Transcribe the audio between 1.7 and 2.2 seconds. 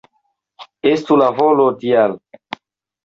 Dia!